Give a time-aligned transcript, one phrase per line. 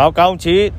[0.00, 0.70] Báo cáo ông chí,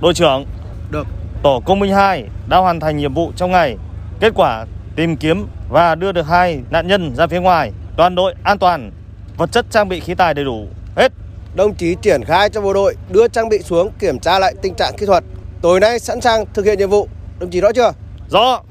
[0.00, 0.46] đội trưởng.
[0.90, 1.06] Được.
[1.42, 3.76] Tổ công binh 2 đã hoàn thành nhiệm vụ trong ngày.
[4.20, 7.72] Kết quả tìm kiếm và đưa được hai nạn nhân ra phía ngoài.
[7.96, 8.90] Toàn đội an toàn,
[9.36, 10.66] vật chất trang bị khí tài đầy đủ.
[10.96, 11.12] Hết.
[11.54, 14.74] Đồng chí triển khai cho bộ đội đưa trang bị xuống kiểm tra lại tình
[14.74, 15.24] trạng kỹ thuật.
[15.62, 17.08] Tối nay sẵn sàng thực hiện nhiệm vụ.
[17.38, 17.92] Đồng chí rõ chưa?
[18.28, 18.62] Rõ.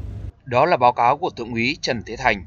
[0.46, 2.46] Đó là báo cáo của Thượng úy Trần Thế Thành,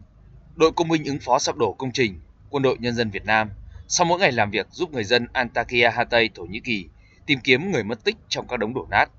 [0.57, 2.21] đội công binh ứng phó sập đổ công trình,
[2.51, 3.51] Quân đội Nhân dân Việt Nam.
[3.89, 6.89] Sau mỗi ngày làm việc giúp người dân Antakya Hatay, Thổ Nhĩ Kỳ
[7.27, 9.11] tìm kiếm người mất tích trong các đống đổ nát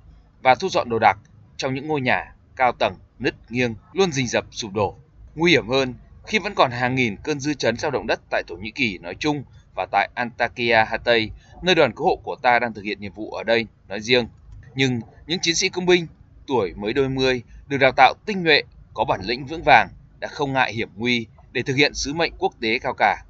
[0.42, 1.18] và thu dọn đồ đạc
[1.58, 4.96] trong những ngôi nhà cao tầng nứt nghiêng luôn rình rập sụp đổ.
[5.36, 5.94] Nguy hiểm hơn
[6.28, 8.98] khi vẫn còn hàng nghìn cơn dư chấn sau động đất tại Thổ Nhĩ Kỳ
[8.98, 9.44] nói chung
[9.76, 11.30] và tại Antakya Hatay,
[11.62, 14.28] nơi đoàn cứu hộ của ta đang thực hiện nhiệm vụ ở đây nói riêng.
[14.76, 16.08] Nhưng những chiến sĩ công binh
[16.48, 18.64] tuổi mới đôi mươi được đào tạo tinh nhuệ,
[18.94, 19.90] có bản lĩnh vững vàng
[20.20, 23.26] đã không ngại hiểm nguy để thực hiện sứ mệnh quốc tế cao cả.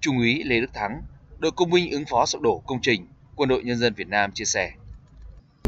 [0.00, 1.02] Trung úy Lê Đức Thắng,
[1.38, 3.06] đội công binh ứng phó sập đổ công trình,
[3.38, 4.70] Quân đội Nhân dân Việt Nam chia sẻ.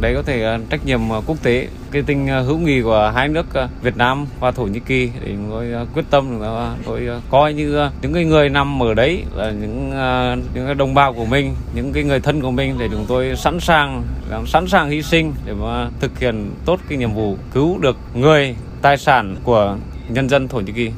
[0.01, 3.46] Đấy có thể trách nhiệm quốc tế, cái tình hữu nghị của hai nước
[3.82, 6.41] Việt Nam và Thổ Nhĩ Kỳ để chúng tôi quyết tâm
[6.85, 9.91] tôi coi như những cái người nằm ở đấy là những
[10.54, 13.37] những cái đồng bào của mình, những cái người thân của mình để chúng tôi
[13.37, 14.02] sẵn sàng
[14.46, 18.57] sẵn sàng hy sinh để mà thực hiện tốt cái nhiệm vụ cứu được người,
[18.82, 19.76] tài sản của
[20.09, 20.91] nhân dân Thổ Nhĩ Kỳ.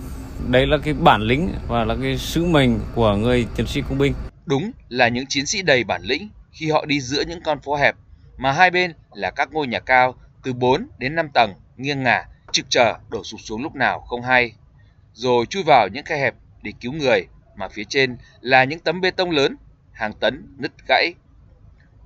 [0.49, 3.99] Đấy là cái bản lĩnh và là cái sứ mệnh của người chiến sĩ công
[3.99, 4.13] binh.
[4.47, 7.77] Đúng là những chiến sĩ đầy bản lĩnh khi họ đi giữa những con phố
[7.77, 7.95] hẹp,
[8.37, 12.25] mà hai bên là các ngôi nhà cao từ 4 đến 5 tầng, nghiêng ngả,
[12.53, 14.53] trực chờ đổ sụp xuống lúc nào không hay.
[15.13, 19.01] Rồi chui vào những khe hẹp để cứu người, mà phía trên là những tấm
[19.01, 19.57] bê tông lớn,
[19.93, 21.15] hàng tấn, nứt gãy.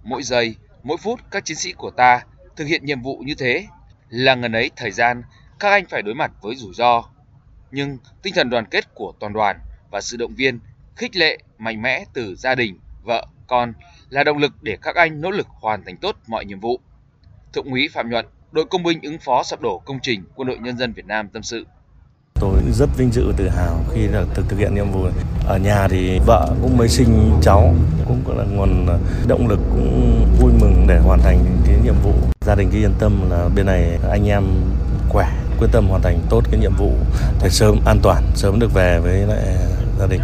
[0.03, 2.21] Mỗi giây, mỗi phút các chiến sĩ của ta
[2.57, 3.67] thực hiện nhiệm vụ như thế
[4.09, 5.23] là ngần ấy thời gian
[5.59, 7.05] các anh phải đối mặt với rủi ro.
[7.71, 9.61] Nhưng tinh thần đoàn kết của toàn đoàn
[9.91, 10.61] và sự động viên,
[10.97, 13.73] khích lệ, mạnh mẽ từ gia đình, vợ, con
[14.11, 16.81] là động lực để các anh nỗ lực hoàn thành tốt mọi nhiệm vụ.
[17.53, 20.59] Thượng úy Phạm Nhuận, đội công binh ứng phó sập đổ công trình Quân đội
[20.59, 21.67] Nhân dân Việt Nam tâm sự.
[22.41, 25.07] Tôi rất vinh dự tự hào khi là thực thực hiện nhiệm vụ.
[25.47, 27.75] Ở nhà thì vợ cũng mới sinh cháu,
[28.09, 28.87] cũng là nguồn
[29.29, 32.13] động lực cũng vui mừng để hoàn thành cái nhiệm vụ.
[32.41, 34.45] Gia đình cứ yên tâm là bên này anh em
[35.09, 35.29] khỏe,
[35.59, 36.93] quyết tâm hoàn thành tốt cái nhiệm vụ
[37.43, 39.57] để sớm an toàn, sớm được về với lại
[39.99, 40.21] gia đình.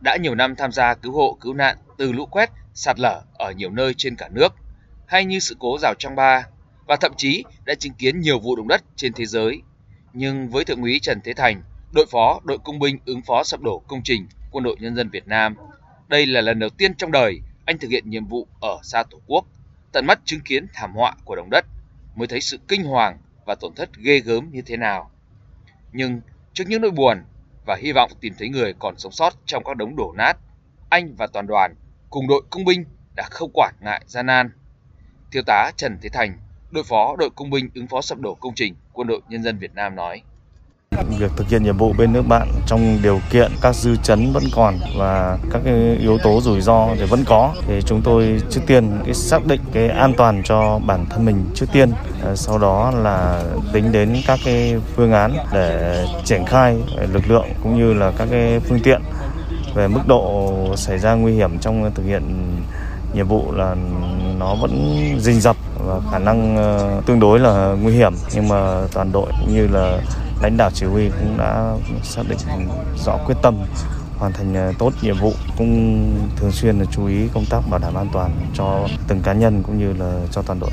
[0.00, 3.52] Đã nhiều năm tham gia cứu hộ cứu nạn từ lũ quét, sạt lở ở
[3.52, 4.54] nhiều nơi trên cả nước,
[5.06, 6.46] hay như sự cố rào Trang Ba,
[6.86, 9.62] và thậm chí đã chứng kiến nhiều vụ động đất trên thế giới.
[10.12, 11.62] Nhưng với Thượng úy Trần Thế Thành,
[11.92, 15.10] đội phó đội công binh ứng phó sập đổ công trình Quân đội Nhân dân
[15.10, 15.56] Việt Nam,
[16.08, 19.20] đây là lần đầu tiên trong đời anh thực hiện nhiệm vụ ở xa Tổ
[19.26, 19.44] quốc,
[19.92, 21.64] tận mắt chứng kiến thảm họa của động đất,
[22.14, 25.10] mới thấy sự kinh hoàng và tổn thất ghê gớm như thế nào.
[25.92, 26.20] Nhưng
[26.52, 27.24] trước những nỗi buồn
[27.66, 30.36] và hy vọng tìm thấy người còn sống sót trong các đống đổ nát,
[30.90, 31.74] anh và toàn đoàn
[32.10, 32.84] cùng đội công binh
[33.16, 34.50] đã không quản ngại gian nan.
[35.32, 36.38] Thiếu tá Trần Thế Thành,
[36.70, 39.58] đội phó đội công binh ứng phó sập đổ công trình Quân đội Nhân dân
[39.58, 40.22] Việt Nam nói.
[41.18, 44.42] Việc thực hiện nhiệm vụ bên nước bạn trong điều kiện các dư chấn vẫn
[44.52, 48.60] còn và các cái yếu tố rủi ro thì vẫn có thì chúng tôi trước
[48.66, 51.92] tiên cái xác định cái an toàn cho bản thân mình trước tiên
[52.22, 53.42] ờ, sau đó là
[53.72, 56.76] tính đến các cái phương án để triển khai
[57.12, 59.02] lực lượng cũng như là các cái phương tiện
[59.78, 62.22] về mức độ xảy ra nguy hiểm trong thực hiện
[63.14, 63.76] nhiệm vụ là
[64.38, 65.56] nó vẫn rình rập
[65.86, 69.66] và khả năng ờ, tương đối là nguy hiểm nhưng mà toàn đội cũng như
[69.66, 70.00] là
[70.42, 72.38] lãnh đạo chỉ huy cũng đã xác định
[73.04, 73.56] rõ quyết tâm
[74.18, 77.80] hoàn thành ờ, tốt nhiệm vụ cũng thường xuyên là chú ý công tác bảo
[77.80, 80.70] đảm an toàn cho từng cá nhân cũng như là cho toàn đội.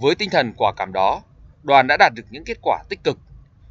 [0.00, 1.22] Với tinh thần quả cảm đó,
[1.62, 3.18] đoàn đã đạt được những kết quả tích cực.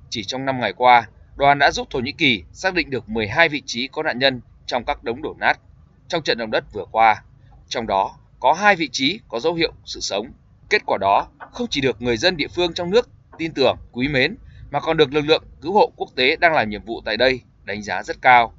[0.10, 3.50] Chỉ trong 5 ngày qua, đoàn đã giúp Thổ Nhĩ Kỳ xác định được 12
[3.50, 5.60] vị trí có nạn nhân trong các đống đổ nát
[6.08, 7.24] trong trận động đất vừa qua.
[7.68, 10.32] Trong đó có hai vị trí có dấu hiệu sự sống.
[10.70, 14.08] Kết quả đó không chỉ được người dân địa phương trong nước tin tưởng, quý
[14.08, 14.36] mến
[14.72, 17.42] mà còn được lực lượng cứu hộ quốc tế đang làm nhiệm vụ tại đây
[17.64, 18.54] đánh giá rất cao.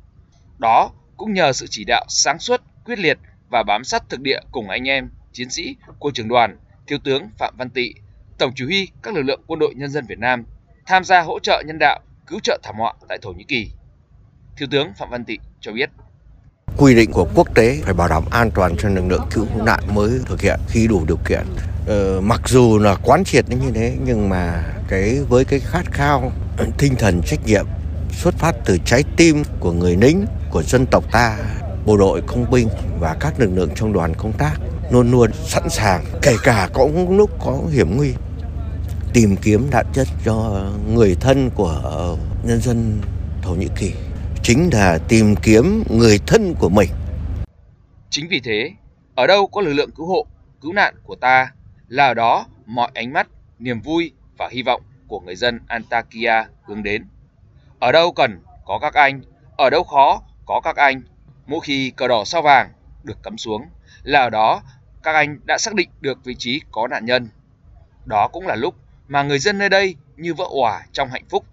[0.58, 3.18] Đó cũng nhờ sự chỉ đạo sáng suốt, quyết liệt
[3.50, 7.30] và bám sát thực địa cùng anh em, chiến sĩ của trường đoàn, thiếu tướng
[7.38, 7.94] Phạm Văn Tị,
[8.38, 10.44] tổng chỉ huy các lực lượng quân đội nhân dân Việt Nam
[10.86, 13.70] tham gia hỗ trợ nhân đạo, cứu trợ thảm họa tại Thổ Nhĩ Kỳ.
[14.56, 15.90] Thiếu tướng Phạm Văn Tị cho biết
[16.76, 19.80] quy định của quốc tế phải bảo đảm an toàn cho lực lượng cứu nạn
[19.94, 21.42] mới thực hiện khi đủ điều kiện.
[21.86, 26.32] Ờ, mặc dù là quán triệt như thế nhưng mà cái với cái khát khao
[26.78, 27.66] tinh thần trách nhiệm
[28.12, 31.38] xuất phát từ trái tim của người lính của dân tộc ta
[31.86, 32.68] bộ đội công binh
[33.00, 34.54] và các lực lượng trong đoàn công tác
[34.90, 38.12] luôn luôn sẵn sàng kể cả có lúc có hiểm nguy
[39.12, 40.64] tìm kiếm nạn nhân cho
[40.94, 43.00] người thân của nhân dân
[43.42, 43.92] Thổ Nhĩ Kỳ
[44.48, 46.88] chính là tìm kiếm người thân của mình.
[48.10, 48.70] Chính vì thế,
[49.14, 50.26] ở đâu có lực lượng cứu hộ
[50.60, 51.52] cứu nạn của ta
[51.88, 53.28] là ở đó mọi ánh mắt,
[53.58, 57.06] niềm vui và hy vọng của người dân Antakya hướng đến.
[57.78, 59.22] Ở đâu cần có các anh,
[59.56, 61.02] ở đâu khó có các anh.
[61.46, 62.70] Mỗi khi cờ đỏ sao vàng
[63.04, 63.62] được cắm xuống
[64.02, 64.62] là ở đó
[65.02, 67.28] các anh đã xác định được vị trí có nạn nhân.
[68.04, 68.74] Đó cũng là lúc
[69.08, 71.44] mà người dân nơi đây như vỡ òa trong hạnh phúc.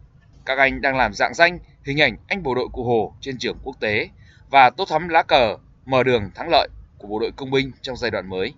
[0.46, 3.58] Các anh đang làm dạng danh hình ảnh anh bộ đội cụ Hồ trên trường
[3.64, 4.10] quốc tế
[4.50, 7.98] và tốt thắm lá cờ mở đường thắng lợi của bộ đội công binh trong
[7.98, 8.54] giai đoạn mới.